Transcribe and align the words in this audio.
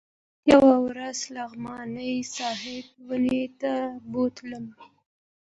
يوه 0.51 0.73
ورځ 0.87 1.19
نعماني 1.35 2.11
صاحب 2.35 2.85
واڼې 3.07 3.43
ته 3.61 3.73
بوتلم. 4.11 4.65